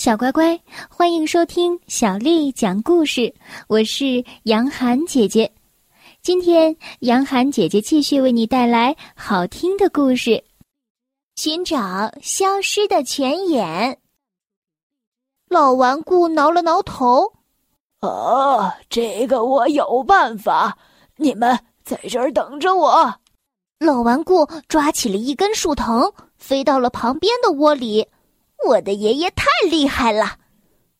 [0.00, 3.34] 小乖乖，欢迎收听小丽讲故事。
[3.68, 5.52] 我是杨涵姐姐，
[6.22, 10.42] 今天杨涵姐姐继续为你带来好听的故事，
[11.36, 13.98] 寻找消失的泉眼。
[15.50, 17.34] 老顽固挠了挠头，
[18.00, 20.78] 哦，这个我有办法，
[21.16, 23.14] 你们在这儿等着我。
[23.78, 28.08] 老顽固抓起了一根树藤，飞到了旁边的窝里。
[28.66, 30.36] 我的爷爷太厉害了，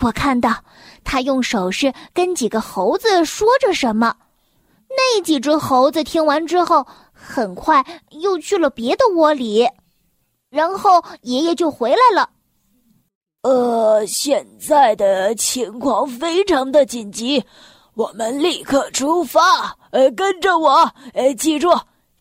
[0.00, 0.64] 我看到
[1.04, 4.16] 他用手势跟几个猴子说着什么。
[4.88, 9.68] 那几只猴子听完之后，很快又去了别的窝里，
[10.50, 12.30] 然后爷爷就回来了。
[13.42, 17.42] 呃，现在的情况非常的紧急，
[17.94, 19.76] 我们立刻出发。
[19.90, 21.68] 呃，跟着我，呃，记住，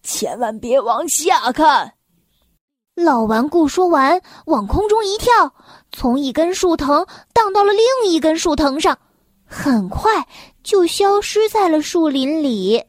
[0.02, 1.94] 千万别往下看。
[3.04, 5.54] 老顽固说完，往空中一跳，
[5.91, 8.98] 从一根树藤荡到了另一根树藤上，
[9.46, 10.27] 很快
[10.63, 12.84] 就消失在了树林里。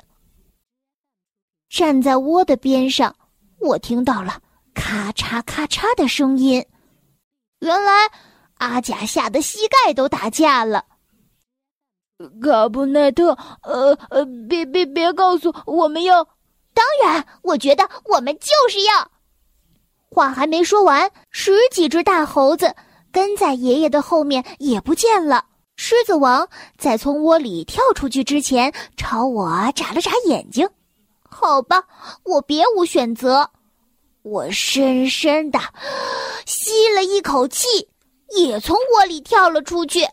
[1.69, 3.15] 站在窝的边上，
[3.59, 4.41] 我听到了
[4.75, 6.65] 咔嚓咔嚓的声音。
[7.61, 8.11] 原来
[8.59, 10.85] 阿甲吓得膝盖都打架了。
[12.43, 16.23] 卡布奈特，呃呃，别别别告诉我们要！
[16.75, 19.11] 当然，我觉得我们就是要。
[20.15, 22.75] 话还没说完，十几只大猴子
[23.11, 25.47] 跟在爷爷的后面也不见了。
[25.77, 26.47] 狮子王
[26.77, 30.69] 在从窝里跳出去之前，朝我眨了眨眼睛。
[31.23, 31.83] 好吧，
[32.25, 33.51] 我别无选择。
[34.23, 35.59] 我深深的
[36.45, 37.89] 吸了一口气，
[38.37, 40.07] 也从窝里跳了出去。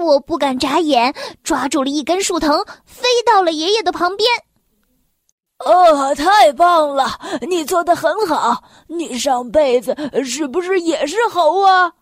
[0.00, 4.28] 我不敢眨眼，抓住了一根树藤，飞到了爷爷的旁边。
[5.64, 7.06] 哦，太棒了！
[7.42, 8.64] 你做的很好。
[8.86, 9.94] 你上辈子
[10.24, 11.92] 是不是也是猴啊？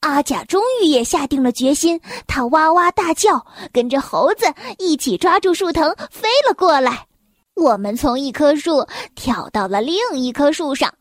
[0.00, 4.46] 阿甲终于也下定了决心，他哇哇大叫，跟着猴子
[4.78, 7.06] 一起抓住树藤飞了过来。
[7.54, 10.92] 我们从一棵树跳到了另一棵树上，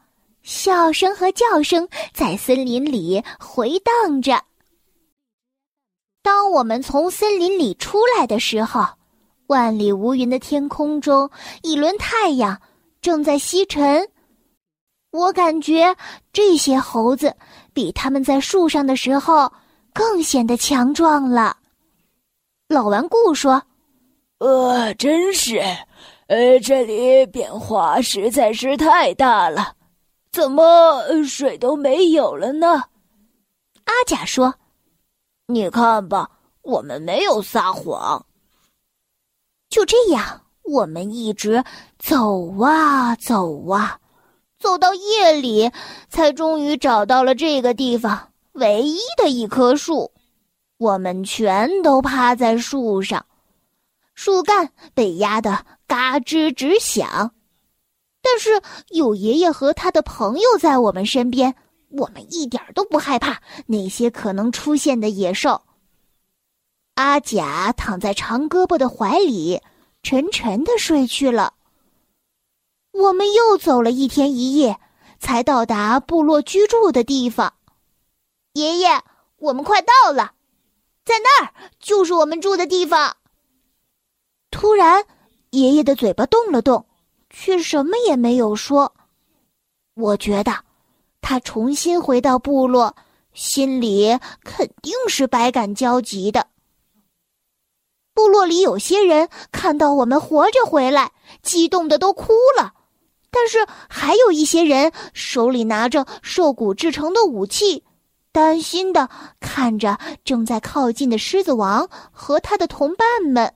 [0.44, 4.44] 笑声和叫声在森林里回荡着。
[6.22, 8.86] 当我们从森林里出来的时候。
[9.51, 11.29] 万里无云的天空中，
[11.62, 12.57] 一轮太阳
[13.01, 14.07] 正在西沉。
[15.12, 15.94] 我感觉
[16.31, 17.35] 这些猴子
[17.73, 19.51] 比他们在树上的时候
[19.94, 21.57] 更显得强壮了。
[22.69, 23.62] 老顽固说
[24.39, 25.59] ：“呃，真是，
[26.28, 29.75] 呃，这里变化实在是太大了。
[30.31, 32.85] 怎么水都没有了呢？”
[33.83, 34.56] 阿甲说
[35.47, 36.31] ：“你看吧，
[36.62, 38.25] 我们没有撒谎。”
[39.72, 41.64] 就这样，我们一直
[41.98, 44.00] 走啊走啊，
[44.59, 45.72] 走到夜里，
[46.09, 50.12] 才终于找到了这个地方唯一的一棵树。
[50.78, 53.26] 我们全都趴在树上，
[54.14, 57.31] 树干被压得嘎吱直响。
[58.22, 61.56] 但是有爷爷和他的朋友在我们身边，
[61.92, 65.62] 我们一点都不害怕那些可能出现的野兽。
[67.01, 69.59] 阿甲躺在长胳膊的怀里，
[70.03, 71.56] 沉沉的睡去了。
[72.91, 74.79] 我们又走了一天一夜，
[75.19, 77.56] 才到达部落居住的地方。
[78.53, 79.01] 爷爷，
[79.38, 80.34] 我们快到了，
[81.03, 83.18] 在那儿就是我们住的地方。
[84.51, 85.03] 突然，
[85.50, 86.85] 爷爷的嘴巴动了动，
[87.31, 88.94] 却什么也没有说。
[89.95, 90.53] 我觉得，
[91.19, 92.95] 他重新回到部落，
[93.33, 96.45] 心里肯定是百感交集的。
[98.22, 101.12] 部落里有些人看到我们活着回来，
[101.42, 102.70] 激动的都哭了；
[103.32, 107.84] 但是还有一些人手里拿着兽骨制成的武器，
[108.31, 113.56] 担心的看着正在靠近的狮子王和他的同伴们。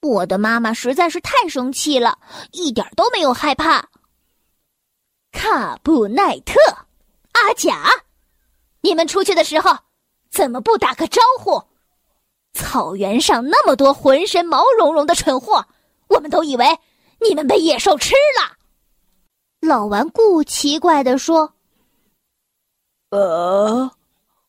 [0.00, 2.20] 我的妈妈实在是太生气了，
[2.52, 3.88] 一点都没有害怕。
[5.32, 6.54] 卡布奈特，
[7.32, 8.04] 阿甲，
[8.82, 9.76] 你们出去的时候
[10.30, 11.64] 怎么不打个招呼？
[12.52, 15.64] 草原上那么多浑身毛茸茸的蠢货，
[16.08, 16.64] 我们都以为
[17.20, 18.56] 你们被野兽吃了。
[19.60, 21.52] 老顽固奇怪的说
[23.10, 23.90] ：“呃，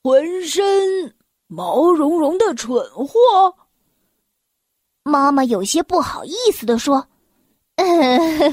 [0.04, 1.16] 浑身
[1.48, 3.56] 毛茸茸的蠢货。”
[5.04, 7.08] 妈妈有些不好意思的说
[7.78, 7.86] ：“呃，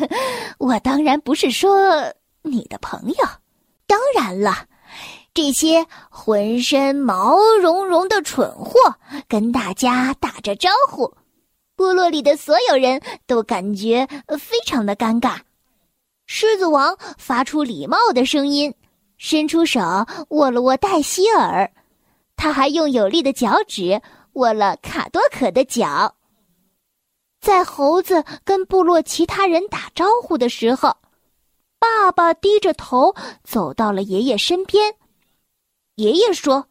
[0.58, 3.24] 我当然不是说你的朋友，
[3.86, 4.66] 当然了。”
[5.36, 8.96] 这些浑身毛茸茸的蠢货
[9.28, 11.12] 跟大家打着招呼，
[11.76, 15.40] 部落里的所有人都感觉非常的尴尬。
[16.24, 18.72] 狮子王发出礼貌的声音
[19.18, 19.78] ：“伸出手
[20.30, 21.70] 握了握黛西尔，
[22.34, 24.00] 他还用有力的脚趾
[24.32, 26.14] 握了卡多可的脚。
[27.42, 30.96] 在猴子跟部落其他人打招呼的时候，
[31.78, 34.94] 爸爸低着头走到了爷爷身边。
[35.96, 36.68] 爷爷说：“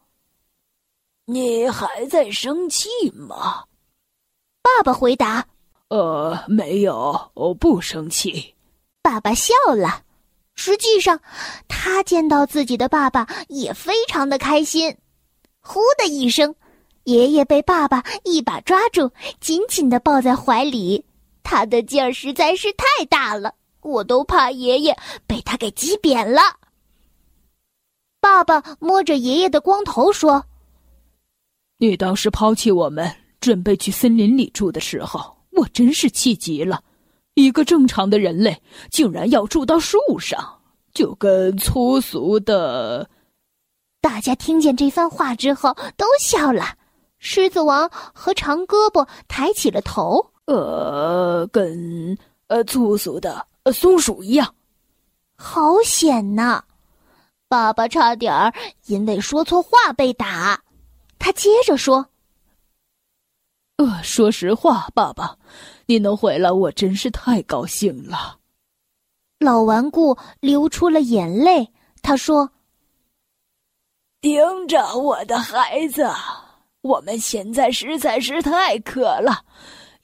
[1.26, 3.64] 你还在生气吗？”
[4.62, 5.44] 爸爸回答
[5.90, 8.54] ：“呃，没有，我不生气。”
[9.02, 10.02] 爸爸笑了。
[10.54, 11.20] 实际上，
[11.66, 14.96] 他见到自己的爸爸也非常的开心。
[15.60, 16.54] 呼的一声。
[17.04, 19.08] 爷爷被爸爸一把抓住，
[19.40, 21.04] 紧紧的抱在怀里，
[21.44, 26.40] 他的劲儿实在是太大了，我都怕爷爷被他给挤扁了。
[28.20, 30.44] 爸爸摸着爷爷的光头说
[31.78, 33.10] ：“你当时抛弃我们，
[33.40, 36.82] 准备去森林里住的时候，我真是气极了。
[37.34, 40.60] 一个正常的人类竟然要住到树上，
[40.92, 43.08] 就跟粗俗的……”
[44.00, 46.76] 大家听见这番话之后都笑了。
[47.18, 52.16] 狮子王和长胳膊抬起了头，呃，跟
[52.48, 54.54] 呃粗俗的呃松鼠一样，
[55.36, 56.62] 好险呐！
[57.48, 58.52] 爸爸差点儿
[58.86, 60.62] 因为说错话被打。
[61.18, 62.08] 他接着说
[63.78, 65.36] ：“呃，说实话，爸爸，
[65.86, 68.38] 你能回来，我真是太高兴了。”
[69.38, 71.72] 老顽固流出了眼泪。
[72.02, 72.50] 他说
[74.20, 76.08] ：“盯着我的孩子。”
[76.82, 79.44] 我们现在实在是太渴了，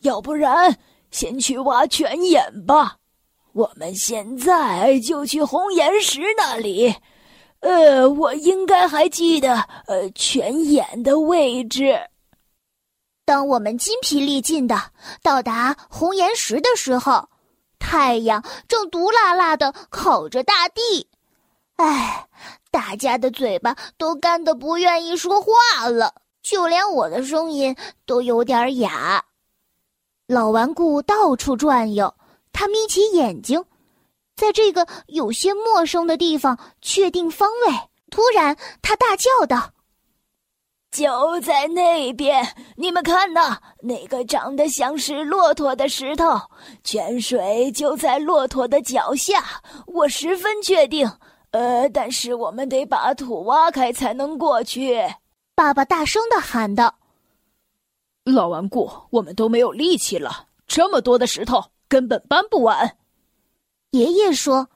[0.00, 0.76] 要不然
[1.12, 2.96] 先去挖泉眼吧。
[3.52, 6.92] 我们现在就去红岩石那里。
[7.62, 9.54] 呃，我应该还记得
[9.86, 11.96] 呃泉眼的位置。
[13.24, 14.76] 当我们筋疲力尽的
[15.22, 17.28] 到达红岩石的时候，
[17.78, 21.08] 太阳正毒辣辣的烤着大地。
[21.76, 22.26] 唉，
[22.72, 26.14] 大家的嘴巴都干得不愿意说话了。
[26.42, 29.24] 就连我的声音都有点哑。
[30.26, 32.12] 老顽固到处转悠，
[32.52, 33.64] 他眯起眼睛，
[34.42, 37.72] 在这个有些陌生的地方确定方位。
[38.10, 39.70] 突然，他大叫道
[40.90, 42.44] ：“就在那边！
[42.76, 46.40] 你们看呐，那个长得像是骆驼的石头，
[46.82, 49.62] 泉水就在骆驼的脚下。
[49.86, 51.08] 我十分确定。
[51.52, 54.98] 呃，但是我们得把土挖开才能过去。”
[55.54, 56.96] 爸爸大声的喊道
[58.26, 62.96] ：“老顽固，我们都没有力气了，这么多的石头根本搬不完。”
[63.92, 64.66] 爷爷说：“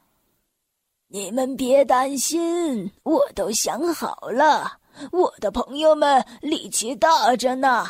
[1.08, 4.78] 你们别担心，我都想好了，
[5.10, 7.86] 我的朋友们力气大着呢。”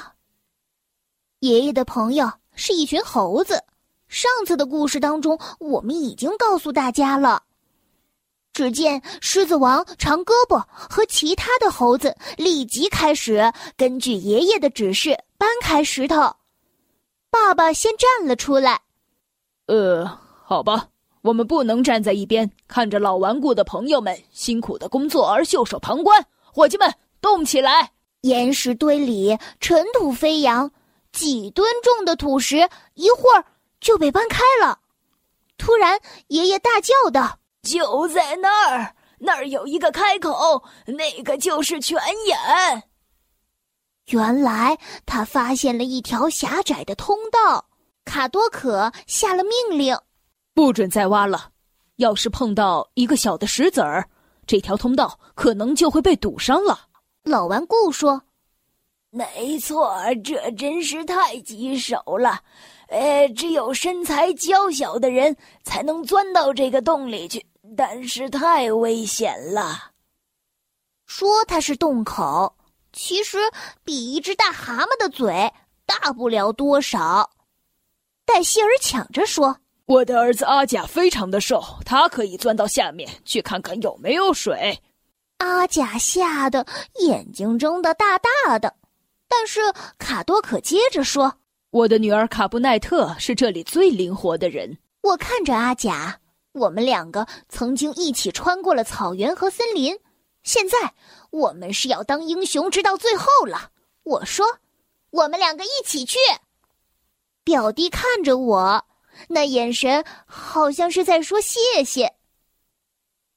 [1.41, 3.61] 爷爷的朋友是一群猴子，
[4.07, 7.43] 上次的故事当中我们已经告诉大家了。
[8.53, 16.37] 只见狮子王长胳膊和其他的猴子立即开始根据爷爷的指示搬开石头。
[17.31, 18.81] 爸爸先站了出来。
[19.67, 20.07] 呃，
[20.45, 20.89] 好吧，
[21.27, 26.25] 我们不能站在一边看着老顽固的朋友们辛苦的工作而袖手旁观。
[26.41, 27.91] 伙计们，动起来！
[28.21, 30.71] 岩石堆里尘土飞扬，
[31.11, 33.45] 几吨重的土石一会儿
[33.81, 34.79] 就被搬开了。
[35.59, 37.41] 突然，爷爷大叫道。
[37.63, 42.85] 就在那儿，那儿有一个开口，那个就是泉眼。
[44.11, 47.67] 原来他发现了一条狭窄的通道。
[48.05, 49.99] 卡多可下了命令，
[50.57, 51.51] 不准再挖了。
[51.97, 54.09] 要是碰到一个小的石子儿，
[54.47, 56.89] 这条通道可能就会被堵上了。
[57.25, 58.23] 老顽固说
[59.13, 59.95] ：“没错，
[60.25, 62.41] 这真是太棘手了。
[62.89, 67.45] 呃，只有身材娇小的人才能钻到这个洞里去。”
[67.77, 69.91] 但是太危险了。
[71.05, 72.57] 说它是洞口，
[72.95, 73.39] 其实
[73.85, 75.53] 比一只大蛤蟆的嘴
[75.85, 77.29] 大不了多少。
[78.25, 84.83] 黛西尔抢着说：“我的儿子阿甲非常的瘦，他可以钻到下面去看看有没有水。”
[85.39, 86.67] 阿甲吓得
[87.01, 88.75] 眼睛睁得大大的，
[89.29, 89.61] 但是
[89.99, 91.35] 卡多可接着说
[91.71, 96.21] ：“我的女儿卡布奈特是这里最灵活的人。”我看着阿甲。
[96.53, 99.95] 我们两个曾经一起穿过了草原和森林，
[100.43, 100.95] 现在
[101.31, 103.73] 我们是要当英雄直到最后了。
[104.05, 104.47] 我说
[105.13, 106.17] ：“我们两个一起去。”
[107.45, 108.86] 表弟看着我，
[109.29, 112.15] 那眼神好像是在说谢谢。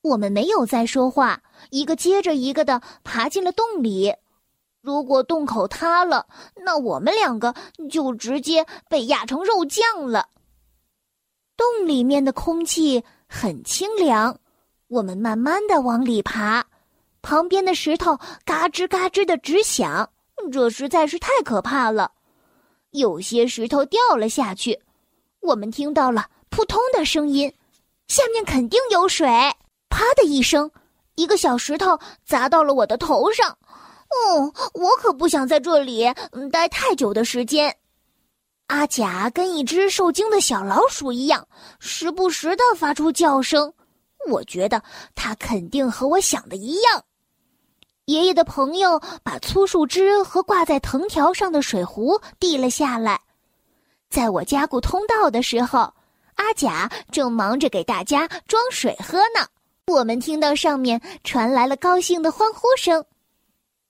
[0.01, 4.15] 我们没有再说话，一个接着一个的爬进了洞里。
[4.81, 7.53] 如果洞口塌了，那我们两个
[7.89, 10.29] 就直接被压成肉酱了。
[11.57, 14.39] 洞里面的空气很清凉，
[14.87, 16.65] 我们慢慢的往里爬，
[17.21, 20.09] 旁边的石头嘎吱嘎吱的直响，
[20.49, 22.13] 这实在是太可怕了。
[22.91, 24.79] 有些石头掉了下去，
[25.41, 27.53] 我们听到了扑通的声音，
[28.07, 29.27] 下面肯定有水。
[29.89, 30.69] 啪的一声，
[31.15, 33.57] 一个小石头砸到了我的头上。
[34.09, 36.05] 哦，我可不想在这里
[36.51, 37.75] 待太久的时间。
[38.67, 41.47] 阿甲跟一只受惊的小老鼠一样，
[41.79, 43.73] 时不时的发出叫声。
[44.27, 44.83] 我觉得
[45.15, 47.03] 他肯定和我想的一样。
[48.05, 53.21] 爷爷的朋友把粗树枝和挂在藤条上的水壶递了下来。
[54.09, 55.93] 在我加固通道的时候，
[56.35, 59.47] 阿甲正忙着给大家装水喝呢。
[59.87, 63.05] 我们听到上面传来了高兴的欢呼声。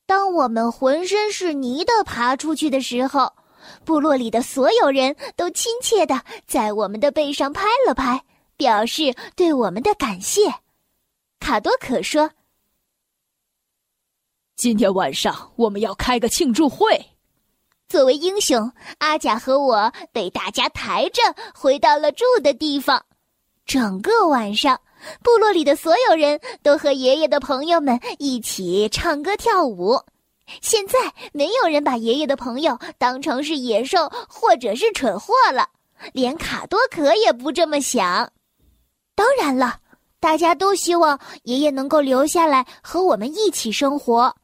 [0.05, 3.33] 当我们浑身是泥的爬出去的时候，
[3.85, 8.23] 部落里的所有人都亲切的在我们的背上拍了拍。
[8.57, 10.53] 表示对我们的感谢，
[11.39, 12.29] 卡多可说
[14.57, 17.11] ：“今天晚上我们要开个庆祝会。”
[17.89, 21.23] 作为英雄，阿甲和我被大家抬着
[21.55, 23.03] 回到了住的地方。
[23.65, 24.79] 整个晚上，
[25.23, 29.99] 部落里的所有人都和爷爷的朋友们一起唱歌跳舞。
[30.61, 30.99] 现在，
[31.33, 35.67] 没有人把爷爷的朋友当成是野兽或者是蠢货了，
[36.13, 38.31] 连卡多可也不这么想。
[39.15, 39.79] 当然了，
[40.19, 44.35] 大家都希望爷爷能够留下来和我们一起生活。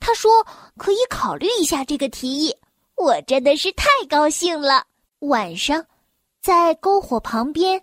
[0.00, 0.46] 他说
[0.78, 2.54] 可以考虑一下这个提议，
[2.96, 4.84] 我真的是太高兴了。
[5.20, 5.84] 晚上，
[6.42, 7.82] 在篝火旁边，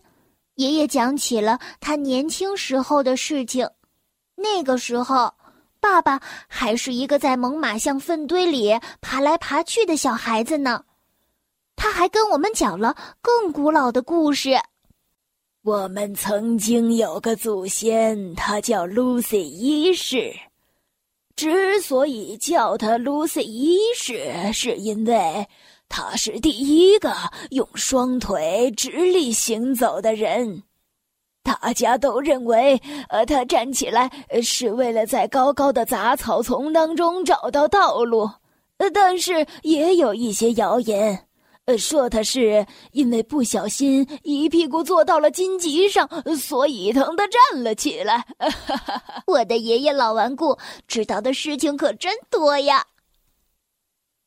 [0.55, 3.69] 爷爷讲起了他年轻时候的事情。
[4.35, 5.33] 那个时候，
[5.79, 10.83] 爸爸还是一个在猛犸象粪堆里爬来爬去的小孩子呢。
[11.75, 14.51] 他还跟我们讲了更古老的故事。
[15.63, 20.33] 我们曾经有个祖先，他叫 Lucy 一世。
[21.35, 25.47] 之所以叫他 Lucy 一世，是因为
[25.89, 27.11] 他是第一个
[27.49, 30.63] 用双腿直立行走的人。
[31.43, 34.09] 大家都认为，呃，他站起来
[34.41, 38.29] 是为了在高高的杂草丛当中找到道路。
[38.77, 41.27] 呃，但是也有一些谣言。
[41.65, 48.25] 呃，说他是因为不小心一屁股坐到了荆棘上，所以疼的站了起来。
[49.25, 50.57] 我的爷爷老顽固，
[50.89, 52.85] 知道的事情可真多呀。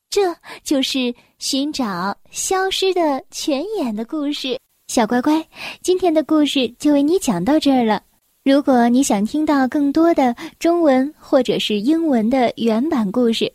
[0.09, 4.59] 这就是寻找消失的泉眼的故事。
[4.89, 5.47] 小乖乖，
[5.83, 8.03] 今天的故事就为你讲到这儿了。
[8.45, 13.53] 如果你想听到更多的中文或者是英文的原版故事。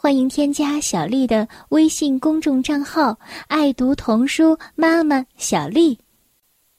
[0.00, 5.98] 欢迎添加小丽的微信公众账号“爱读童书妈妈小丽”。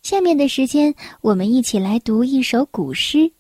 [0.02, 3.18] 下面的时间，我们一起来读一首古诗《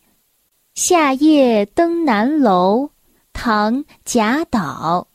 [0.76, 2.88] 夏夜登南楼》，
[3.32, 5.08] 唐·贾岛。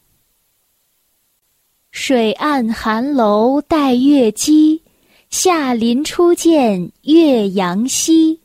[1.90, 4.82] 水岸寒楼带月积，
[5.28, 8.40] 夏林初见岳阳西。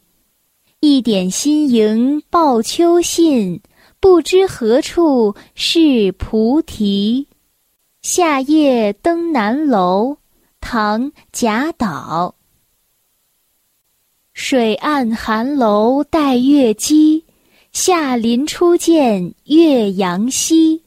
[0.82, 3.62] 一点新萤报秋信。
[4.00, 7.28] 不知何处是菩提，
[8.02, 10.18] 夏夜登南楼。
[10.62, 12.36] 唐·贾岛。
[14.34, 17.26] 水岸寒楼带月积，
[17.72, 20.84] 夏林初见岳阳西。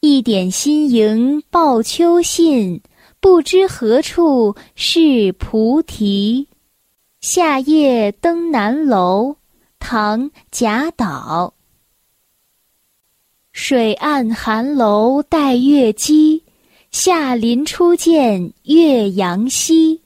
[0.00, 2.80] 一点新萤报秋信，
[3.20, 6.48] 不知何处是菩提。
[7.20, 9.36] 夏夜登南楼。
[9.78, 11.54] 唐·贾岛。
[13.52, 16.42] 水岸寒楼待月积，
[16.90, 20.00] 夏林初见岳阳西。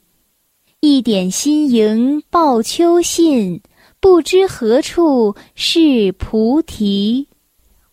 [0.81, 3.63] 一点新萤报秋信，
[4.01, 7.29] 不知何处是菩提。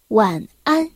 [0.07, 0.89] 晚安。